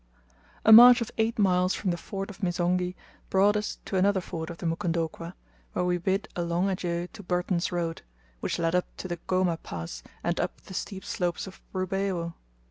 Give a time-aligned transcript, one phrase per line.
[0.65, 2.95] A march of eight miles from the ford of Misonghi
[3.29, 5.35] brought us to another ford of the Mukondokwa,
[5.73, 8.01] where we bid a long adieu to Burton's road,
[8.39, 12.33] which led up to the Goma pass and up the steep slopes of Rubeho.